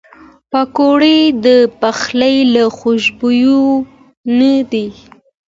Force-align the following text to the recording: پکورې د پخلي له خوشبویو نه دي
پکورې 0.51 1.17
د 1.45 1.47
پخلي 1.81 2.35
له 2.53 2.63
خوشبویو 2.77 3.63
نه 4.37 4.53
دي 4.71 4.87